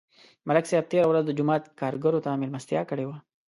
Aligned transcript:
ملک 0.47 0.65
صاحب 0.69 0.85
تېره 0.91 1.07
ورځ 1.09 1.23
د 1.25 1.31
جومات 1.37 1.63
کارګرو 1.79 2.23
ته 2.25 2.39
مېلمستیا 2.41 2.81
کړې 2.89 3.05
وه 3.07 3.17